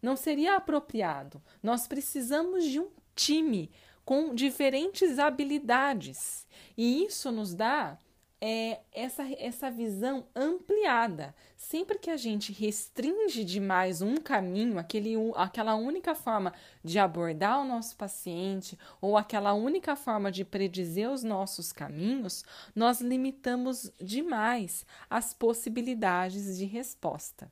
Não 0.00 0.16
seria 0.16 0.56
apropriado. 0.56 1.42
Nós 1.62 1.86
precisamos 1.86 2.64
de 2.64 2.80
um 2.80 2.88
time 3.14 3.70
com 4.06 4.34
diferentes 4.34 5.18
habilidades. 5.18 6.46
E 6.78 7.04
isso 7.04 7.30
nos 7.30 7.52
dá 7.54 7.98
é, 8.40 8.80
essa, 8.92 9.22
essa 9.38 9.70
visão 9.70 10.26
ampliada. 10.34 11.34
Sempre 11.56 11.98
que 11.98 12.10
a 12.10 12.16
gente 12.16 12.52
restringe 12.52 13.44
demais 13.44 14.02
um 14.02 14.16
caminho, 14.16 14.78
aquele, 14.78 15.14
aquela 15.34 15.74
única 15.74 16.14
forma 16.14 16.52
de 16.84 16.98
abordar 16.98 17.60
o 17.60 17.64
nosso 17.64 17.96
paciente 17.96 18.78
ou 19.00 19.16
aquela 19.16 19.54
única 19.54 19.96
forma 19.96 20.30
de 20.30 20.44
predizer 20.44 21.10
os 21.10 21.22
nossos 21.22 21.72
caminhos, 21.72 22.44
nós 22.74 23.00
limitamos 23.00 23.90
demais 24.00 24.84
as 25.08 25.32
possibilidades 25.32 26.58
de 26.58 26.64
resposta. 26.64 27.50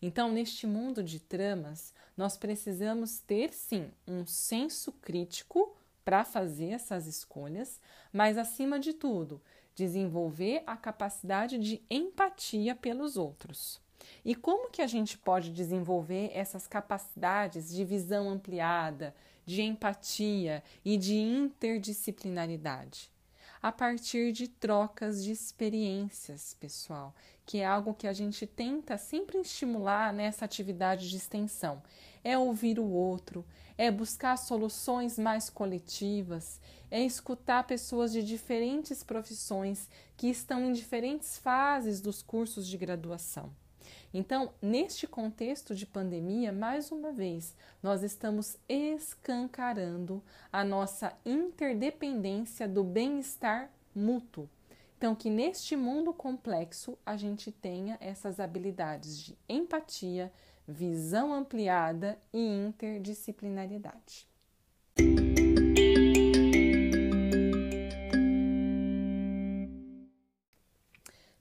Então, 0.00 0.30
neste 0.30 0.66
mundo 0.66 1.02
de 1.02 1.18
tramas, 1.18 1.92
nós 2.16 2.36
precisamos 2.36 3.18
ter 3.18 3.52
sim 3.52 3.90
um 4.06 4.24
senso 4.26 4.92
crítico 4.92 5.76
para 6.04 6.24
fazer 6.24 6.70
essas 6.70 7.06
escolhas, 7.06 7.80
mas 8.12 8.36
acima 8.36 8.78
de 8.78 8.92
tudo, 8.92 9.40
desenvolver 9.74 10.62
a 10.66 10.76
capacidade 10.76 11.58
de 11.58 11.82
empatia 11.90 12.74
pelos 12.74 13.16
outros. 13.16 13.82
E 14.24 14.34
como 14.34 14.70
que 14.70 14.82
a 14.82 14.86
gente 14.86 15.16
pode 15.16 15.50
desenvolver 15.50 16.30
essas 16.34 16.66
capacidades 16.66 17.74
de 17.74 17.84
visão 17.84 18.28
ampliada, 18.28 19.14
de 19.46 19.62
empatia 19.62 20.62
e 20.84 20.96
de 20.96 21.14
interdisciplinaridade? 21.14 23.13
A 23.64 23.72
partir 23.72 24.30
de 24.30 24.46
trocas 24.46 25.24
de 25.24 25.32
experiências, 25.32 26.54
pessoal 26.60 27.14
que 27.46 27.60
é 27.60 27.64
algo 27.64 27.94
que 27.94 28.06
a 28.06 28.12
gente 28.12 28.46
tenta 28.46 28.98
sempre 28.98 29.38
estimular 29.38 30.12
nessa 30.12 30.44
atividade 30.44 31.08
de 31.08 31.16
extensão. 31.16 31.82
É 32.22 32.36
ouvir 32.36 32.78
o 32.78 32.86
outro, 32.86 33.42
é 33.78 33.90
buscar 33.90 34.36
soluções 34.36 35.18
mais 35.18 35.48
coletivas, 35.48 36.60
é 36.90 37.00
escutar 37.00 37.66
pessoas 37.66 38.12
de 38.12 38.22
diferentes 38.22 39.02
profissões 39.02 39.88
que 40.14 40.28
estão 40.28 40.66
em 40.66 40.72
diferentes 40.74 41.38
fases 41.38 42.02
dos 42.02 42.20
cursos 42.20 42.66
de 42.66 42.76
graduação. 42.76 43.50
Então, 44.14 44.54
neste 44.62 45.06
contexto 45.06 45.74
de 45.74 45.84
pandemia, 45.84 46.52
mais 46.52 46.92
uma 46.92 47.10
vez, 47.10 47.54
nós 47.82 48.02
estamos 48.02 48.56
escancarando 48.68 50.22
a 50.52 50.64
nossa 50.64 51.12
interdependência 51.26 52.68
do 52.68 52.84
bem-estar 52.84 53.68
mútuo 53.94 54.48
então, 55.04 55.14
que 55.14 55.28
neste 55.28 55.76
mundo 55.76 56.14
complexo 56.14 56.96
a 57.04 57.14
gente 57.14 57.52
tenha 57.52 57.98
essas 58.00 58.40
habilidades 58.40 59.18
de 59.18 59.36
empatia, 59.46 60.32
visão 60.66 61.30
ampliada 61.34 62.18
e 62.32 62.38
interdisciplinaridade. 62.40 64.26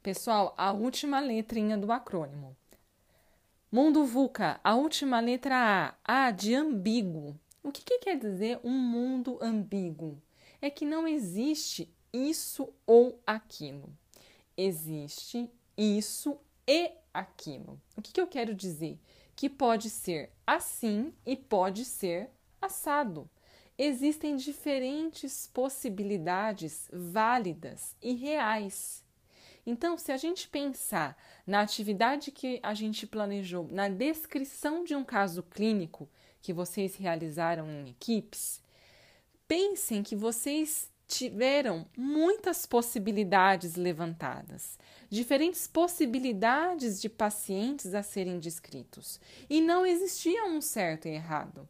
Pessoal, 0.02 0.54
a 0.58 0.74
última 0.74 1.22
letrinha 1.22 1.78
do 1.78 1.90
acrônimo. 1.90 2.58
Mundo 3.74 4.06
VUCA, 4.06 4.60
a 4.64 4.76
última 4.76 5.20
letra 5.20 5.98
A, 6.06 6.28
A 6.28 6.30
de 6.30 6.54
ambíguo. 6.54 7.36
O 7.64 7.72
que, 7.72 7.82
que 7.82 7.98
quer 7.98 8.20
dizer 8.20 8.60
um 8.64 8.70
mundo 8.70 9.40
ambíguo? 9.42 10.22
É 10.62 10.70
que 10.70 10.86
não 10.86 11.08
existe 11.08 11.92
isso 12.14 12.70
ou 12.86 13.20
aquilo. 13.26 13.90
Existe 14.56 15.50
isso 15.76 16.38
e 16.68 16.92
aquilo. 17.12 17.82
O 17.98 18.02
que, 18.04 18.12
que 18.12 18.22
eu 18.22 18.28
quero 18.28 18.54
dizer? 18.54 19.00
Que 19.36 19.50
pode 19.50 19.90
ser 19.90 20.32
assim 20.46 21.12
e 21.26 21.36
pode 21.36 21.84
ser 21.84 22.30
assado. 22.62 23.28
Existem 23.76 24.36
diferentes 24.36 25.50
possibilidades 25.52 26.88
válidas 26.94 27.96
e 28.04 28.14
reais. 28.14 29.03
Então, 29.66 29.98
se 29.98 30.12
a 30.12 30.18
gente 30.18 30.48
pensar 30.48 31.18
na 31.48 31.62
atividade 31.62 32.32
que 32.32 32.60
a 32.62 32.74
gente 32.74 33.08
planejou, 33.08 33.68
na 33.72 33.88
descrição 33.88 34.84
de 34.84 34.96
um 34.96 35.04
caso 35.04 35.42
clínico 35.44 36.10
que 36.42 36.52
vocês 36.52 36.96
realizaram 36.96 37.70
em 37.70 37.90
equipes, 37.90 38.62
pensem 39.48 40.04
que 40.04 40.16
vocês 40.16 40.92
tiveram 41.08 41.86
muitas 41.96 42.66
possibilidades 42.66 43.76
levantadas, 43.76 44.78
diferentes 45.10 45.68
possibilidades 45.68 47.00
de 47.00 47.08
pacientes 47.08 47.94
a 47.94 48.02
serem 48.02 48.40
descritos, 48.40 49.20
e 49.50 49.62
não 49.62 49.86
existia 49.86 50.46
um 50.46 50.60
certo 50.60 51.08
e 51.08 51.12
errado. 51.12 51.68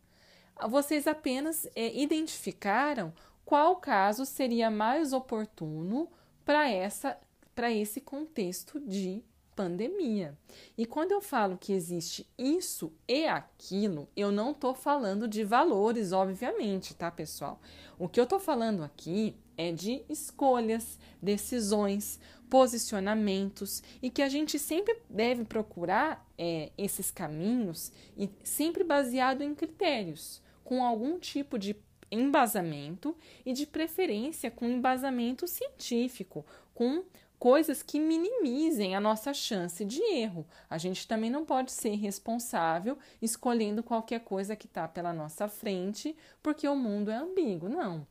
Vocês 0.69 1.07
apenas 1.07 1.67
é, 1.75 1.93
identificaram 2.00 3.13
qual 3.43 3.75
caso 3.75 4.25
seria 4.25 4.71
mais 4.71 5.13
oportuno 5.13 6.09
para 6.45 6.69
essa 6.69 7.19
para 7.55 7.72
esse 7.72 8.01
contexto 8.01 8.79
de 8.79 9.24
pandemia. 9.55 10.38
E 10.77 10.86
quando 10.86 11.12
eu 11.12 11.22
falo 11.22 11.57
que 11.57 11.74
existe 11.74 12.27
isso 12.38 12.91
e 13.07 13.25
aquilo, 13.25 14.10
eu 14.15 14.31
não 14.31 14.51
estou 14.51 14.74
falando 14.74 15.27
de 15.27 15.43
valores, 15.43 16.12
obviamente, 16.12 16.95
tá, 16.95 17.12
pessoal? 17.12 17.62
O 17.98 18.10
que 18.10 18.19
eu 18.19 18.24
estou 18.24 18.39
falando 18.39 18.83
aqui 18.83 19.36
é 19.55 19.72
de 19.72 20.03
escolhas, 20.10 21.00
decisões, 21.22 22.19
posicionamentos 22.50 23.81
e 24.01 24.10
que 24.10 24.22
a 24.22 24.29
gente 24.29 24.60
sempre 24.60 24.98
deve 25.10 25.43
procurar 25.43 26.27
é, 26.38 26.72
esses 26.77 27.10
caminhos 27.12 27.91
e 28.17 28.29
sempre 28.43 28.83
baseado 28.83 29.41
em 29.41 29.55
critérios, 29.55 30.41
com 30.63 30.83
algum 30.83 31.19
tipo 31.19 31.57
de 31.57 31.75
embasamento 32.12 33.15
e 33.43 33.53
de 33.53 33.65
preferência 33.65 34.51
com 34.51 34.69
embasamento 34.69 35.48
científico, 35.48 36.45
com 36.74 37.03
coisas 37.43 37.83
que 37.83 38.00
minimizem 38.00 38.95
a 38.95 39.01
nossa 39.01 39.33
chance 39.33 39.83
de 39.83 40.01
erro. 40.01 40.47
A 40.69 40.77
gente 40.77 41.05
também 41.05 41.29
não 41.29 41.43
pode 41.43 41.73
ser 41.73 41.93
responsável 41.95 42.97
escolhendo 43.21 43.83
qualquer 43.83 44.21
coisa 44.21 44.55
que 44.55 44.65
está 44.65 44.88
pela 44.88 45.12
nossa 45.12 45.50
frente, 45.50 46.15
porque 46.41 46.65
o 46.65 46.73
mundo 46.73 47.12
é 47.12 47.17
ambíguo. 47.17 47.67
Não. 47.67 48.07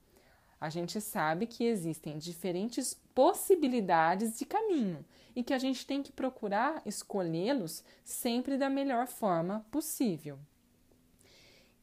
A 0.61 0.69
gente 0.69 1.01
sabe 1.01 1.47
que 1.47 1.65
existem 1.65 2.19
diferentes 2.19 2.93
possibilidades 3.15 4.39
de 4.39 4.45
caminho 4.45 5.03
e 5.35 5.43
que 5.43 5.55
a 5.55 5.59
gente 5.59 5.87
tem 5.87 6.03
que 6.03 6.13
procurar 6.13 6.83
escolhê-los 6.85 7.83
sempre 8.05 8.59
da 8.59 8.69
melhor 8.69 9.07
forma 9.07 9.65
possível. 9.71 10.39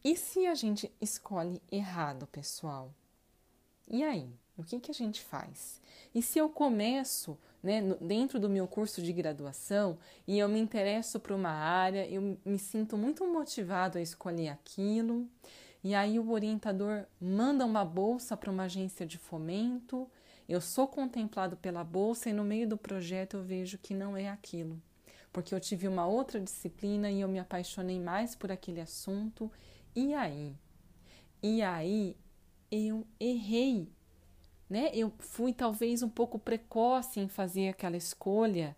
E 0.04 0.16
se 0.16 0.46
a 0.46 0.54
gente 0.54 0.94
escolhe 1.02 1.60
errado, 1.72 2.28
pessoal? 2.28 2.94
E 3.88 4.04
aí? 4.04 4.30
O 4.60 4.64
que, 4.64 4.78
que 4.78 4.92
a 4.92 4.94
gente 4.94 5.22
faz? 5.22 5.80
E 6.14 6.22
se 6.22 6.38
eu 6.38 6.50
começo 6.50 7.38
né, 7.64 7.82
dentro 8.02 8.38
do 8.38 8.50
meu 8.50 8.68
curso 8.68 9.02
de 9.02 9.14
graduação 9.14 9.98
e 10.28 10.38
eu 10.38 10.50
me 10.50 10.60
interesso 10.60 11.18
por 11.18 11.32
uma 11.32 11.50
área, 11.50 12.06
eu 12.10 12.38
me 12.44 12.60
sinto 12.60 12.98
muito 12.98 13.26
motivado 13.26 13.98
a 13.98 14.02
escolher 14.02 14.50
aquilo, 14.50 15.26
e 15.82 15.96
aí 15.96 16.20
o 16.20 16.32
orientador 16.32 17.06
manda 17.22 17.66
uma 17.66 17.86
bolsa 17.86 18.36
para 18.36 18.52
uma 18.52 18.64
agência 18.64 19.06
de 19.06 19.18
fomento, 19.18 20.10
eu 20.48 20.60
sou 20.60 20.90
contemplado 20.90 21.56
pela 21.56 21.84
bolsa 21.84 22.30
e 22.30 22.34
no 22.34 22.44
meio 22.44 22.68
do 22.68 22.78
projeto 22.78 23.38
eu 23.38 23.44
vejo 23.44 23.78
que 23.78 23.94
não 23.94 24.18
é 24.18 24.28
aquilo, 24.28 24.82
porque 25.32 25.56
eu 25.56 25.60
tive 25.62 25.88
uma 25.88 26.06
outra 26.06 26.38
disciplina 26.38 27.10
e 27.10 27.22
eu 27.22 27.30
me 27.30 27.40
apaixonei 27.40 27.98
mais 27.98 28.36
por 28.36 28.52
aquele 28.52 28.82
assunto, 28.82 29.50
e 29.96 30.14
aí? 30.14 30.54
E 31.42 31.62
aí 31.62 32.18
eu 32.70 33.08
errei 33.18 33.90
né? 34.70 34.92
Eu 34.94 35.12
fui 35.20 35.54
talvez 35.54 36.04
um 36.04 36.10
pouco 36.10 36.38
precoce 36.38 37.20
em 37.20 37.28
fazer 37.28 37.70
aquela 37.70 37.98
escolha 37.98 38.76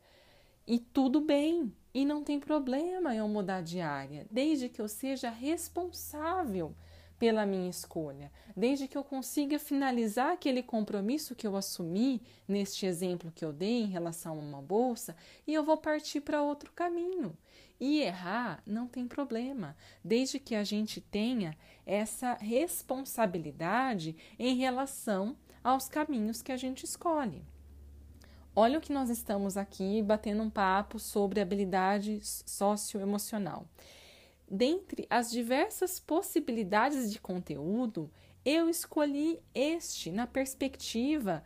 e 0.65 0.79
tudo 0.79 1.19
bem, 1.19 1.73
e 1.93 2.05
não 2.05 2.23
tem 2.23 2.39
problema 2.39 3.15
eu 3.15 3.27
mudar 3.27 3.61
de 3.61 3.81
área, 3.81 4.25
desde 4.31 4.69
que 4.69 4.81
eu 4.81 4.87
seja 4.87 5.29
responsável 5.29 6.73
pela 7.19 7.45
minha 7.45 7.69
escolha, 7.69 8.31
desde 8.55 8.87
que 8.87 8.97
eu 8.97 9.03
consiga 9.03 9.59
finalizar 9.59 10.31
aquele 10.31 10.63
compromisso 10.63 11.35
que 11.35 11.45
eu 11.45 11.55
assumi 11.55 12.21
neste 12.47 12.85
exemplo 12.85 13.31
que 13.31 13.45
eu 13.45 13.53
dei 13.53 13.83
em 13.83 13.87
relação 13.87 14.33
a 14.37 14.39
uma 14.39 14.61
bolsa 14.61 15.15
e 15.45 15.53
eu 15.53 15.63
vou 15.63 15.77
partir 15.77 16.21
para 16.21 16.41
outro 16.41 16.71
caminho. 16.71 17.37
E 17.79 18.01
errar 18.01 18.63
não 18.65 18.87
tem 18.87 19.07
problema, 19.07 19.75
desde 20.03 20.39
que 20.39 20.55
a 20.55 20.63
gente 20.63 21.01
tenha 21.01 21.55
essa 21.85 22.35
responsabilidade 22.35 24.15
em 24.39 24.55
relação 24.55 25.35
aos 25.63 25.87
caminhos 25.87 26.41
que 26.41 26.51
a 26.51 26.57
gente 26.57 26.83
escolhe. 26.85 27.43
Olha 28.55 28.79
o 28.79 28.81
que 28.81 28.91
nós 28.91 29.09
estamos 29.09 29.55
aqui 29.55 30.01
batendo 30.01 30.43
um 30.43 30.49
papo 30.49 30.99
sobre 30.99 31.39
habilidade 31.39 32.19
socioemocional. 32.21 33.65
Dentre 34.49 35.07
as 35.09 35.31
diversas 35.31 35.99
possibilidades 35.99 37.11
de 37.11 37.21
conteúdo, 37.21 38.11
eu 38.43 38.67
escolhi 38.67 39.39
este 39.55 40.11
na 40.11 40.27
perspectiva 40.27 41.43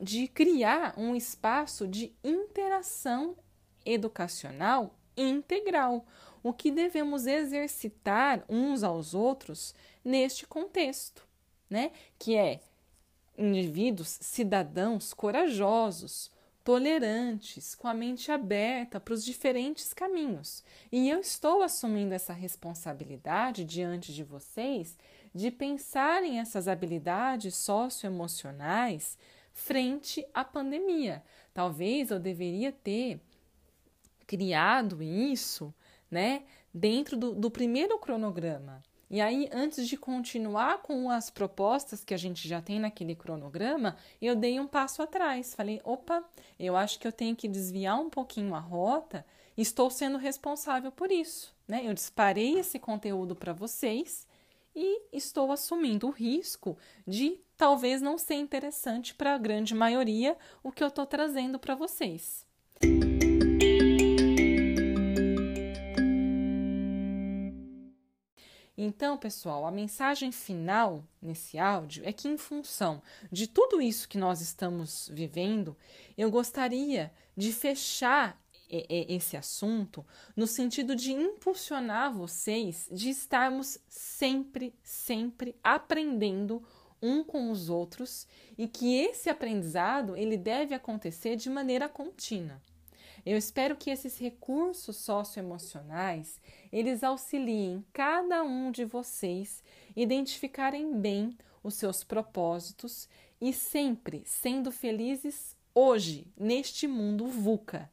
de 0.00 0.28
criar 0.28 0.94
um 0.96 1.16
espaço 1.16 1.88
de 1.88 2.14
interação 2.22 3.36
educacional 3.84 4.94
integral, 5.16 6.06
o 6.42 6.52
que 6.52 6.70
devemos 6.70 7.26
exercitar 7.26 8.44
uns 8.48 8.82
aos 8.82 9.14
outros 9.14 9.74
neste 10.04 10.46
contexto, 10.46 11.26
né? 11.68 11.90
Que 12.18 12.36
é 12.36 12.60
indivíduos, 13.36 14.18
cidadãos 14.20 15.12
corajosos, 15.12 16.30
tolerantes, 16.64 17.74
com 17.74 17.86
a 17.86 17.92
mente 17.92 18.32
aberta 18.32 18.98
para 18.98 19.12
os 19.12 19.24
diferentes 19.24 19.92
caminhos. 19.92 20.64
E 20.90 21.10
eu 21.10 21.20
estou 21.20 21.62
assumindo 21.62 22.14
essa 22.14 22.32
responsabilidade 22.32 23.64
diante 23.64 24.14
de 24.14 24.24
vocês 24.24 24.96
de 25.34 25.50
pensarem 25.50 26.40
essas 26.40 26.66
habilidades 26.66 27.54
socioemocionais 27.54 29.18
frente 29.52 30.26
à 30.32 30.42
pandemia. 30.42 31.22
Talvez 31.52 32.10
eu 32.10 32.18
deveria 32.18 32.72
ter 32.72 33.20
criado 34.26 35.02
isso, 35.02 35.72
né, 36.10 36.44
dentro 36.72 37.16
do, 37.16 37.34
do 37.34 37.50
primeiro 37.50 37.98
cronograma. 37.98 38.82
E 39.14 39.20
aí, 39.20 39.48
antes 39.52 39.86
de 39.86 39.96
continuar 39.96 40.78
com 40.78 41.08
as 41.08 41.30
propostas 41.30 42.02
que 42.02 42.12
a 42.12 42.16
gente 42.16 42.48
já 42.48 42.60
tem 42.60 42.80
naquele 42.80 43.14
cronograma, 43.14 43.96
eu 44.20 44.34
dei 44.34 44.58
um 44.58 44.66
passo 44.66 45.00
atrás. 45.02 45.54
Falei: 45.54 45.80
opa, 45.84 46.24
eu 46.58 46.76
acho 46.76 46.98
que 46.98 47.06
eu 47.06 47.12
tenho 47.12 47.36
que 47.36 47.46
desviar 47.46 47.96
um 47.96 48.10
pouquinho 48.10 48.56
a 48.56 48.58
rota, 48.58 49.24
estou 49.56 49.88
sendo 49.88 50.18
responsável 50.18 50.90
por 50.90 51.12
isso. 51.12 51.54
Né? 51.68 51.82
Eu 51.84 51.94
disparei 51.94 52.58
esse 52.58 52.76
conteúdo 52.76 53.36
para 53.36 53.52
vocês 53.52 54.26
e 54.74 55.02
estou 55.12 55.52
assumindo 55.52 56.08
o 56.08 56.10
risco 56.10 56.76
de 57.06 57.38
talvez 57.56 58.02
não 58.02 58.18
ser 58.18 58.34
interessante 58.34 59.14
para 59.14 59.36
a 59.36 59.38
grande 59.38 59.76
maioria 59.76 60.36
o 60.60 60.72
que 60.72 60.82
eu 60.82 60.88
estou 60.88 61.06
trazendo 61.06 61.56
para 61.56 61.76
vocês. 61.76 62.44
Então, 68.84 69.16
pessoal, 69.16 69.64
a 69.64 69.70
mensagem 69.70 70.30
final 70.30 71.02
nesse 71.20 71.58
áudio 71.58 72.02
é 72.04 72.12
que, 72.12 72.28
em 72.28 72.36
função 72.36 73.00
de 73.32 73.46
tudo 73.46 73.80
isso 73.80 74.06
que 74.06 74.18
nós 74.18 74.42
estamos 74.42 75.08
vivendo, 75.10 75.74
eu 76.18 76.30
gostaria 76.30 77.10
de 77.34 77.50
fechar 77.50 78.38
esse 78.68 79.38
assunto 79.38 80.04
no 80.36 80.46
sentido 80.46 80.94
de 80.94 81.12
impulsionar 81.12 82.12
vocês 82.12 82.86
de 82.92 83.08
estarmos 83.08 83.78
sempre, 83.88 84.74
sempre 84.82 85.56
aprendendo 85.64 86.62
um 87.00 87.24
com 87.24 87.50
os 87.50 87.70
outros 87.70 88.26
e 88.58 88.68
que 88.68 88.96
esse 88.96 89.30
aprendizado 89.30 90.14
ele 90.14 90.36
deve 90.36 90.74
acontecer 90.74 91.36
de 91.36 91.48
maneira 91.48 91.88
contínua. 91.88 92.60
Eu 93.24 93.38
espero 93.38 93.76
que 93.76 93.90
esses 93.90 94.18
recursos 94.18 94.96
socioemocionais 94.96 96.40
eles 96.70 97.02
auxiliem 97.02 97.84
cada 97.92 98.42
um 98.42 98.70
de 98.70 98.84
vocês 98.84 99.62
identificarem 99.96 100.98
bem 101.00 101.36
os 101.62 101.74
seus 101.74 102.04
propósitos 102.04 103.08
e 103.40 103.52
sempre 103.52 104.22
sendo 104.26 104.70
felizes 104.70 105.56
hoje 105.74 106.26
neste 106.36 106.86
mundo 106.86 107.26
VUCA. 107.26 107.90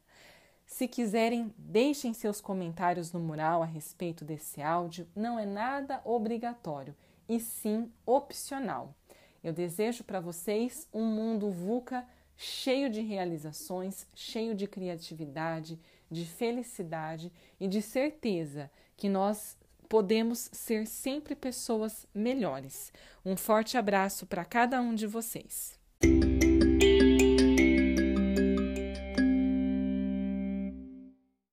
Se 0.66 0.86
quiserem, 0.86 1.52
deixem 1.58 2.14
seus 2.14 2.40
comentários 2.40 3.12
no 3.12 3.20
mural 3.20 3.62
a 3.62 3.66
respeito 3.66 4.24
desse 4.24 4.62
áudio. 4.62 5.06
Não 5.14 5.38
é 5.38 5.44
nada 5.44 6.00
obrigatório, 6.04 6.94
e 7.28 7.38
sim 7.40 7.90
opcional. 8.06 8.94
Eu 9.42 9.52
desejo 9.52 10.04
para 10.04 10.20
vocês 10.20 10.88
um 10.92 11.04
mundo 11.04 11.50
VUCA 11.50 12.06
cheio 12.42 12.90
de 12.90 13.00
realizações, 13.00 14.04
cheio 14.14 14.52
de 14.52 14.66
criatividade, 14.66 15.78
de 16.10 16.24
felicidade 16.24 17.32
e 17.60 17.68
de 17.68 17.80
certeza 17.80 18.68
que 18.96 19.08
nós 19.08 19.56
podemos 19.88 20.50
ser 20.52 20.86
sempre 20.86 21.36
pessoas 21.36 22.06
melhores. 22.12 22.92
Um 23.24 23.36
forte 23.36 23.78
abraço 23.78 24.26
para 24.26 24.44
cada 24.44 24.80
um 24.80 24.92
de 24.92 25.06
vocês. 25.06 25.78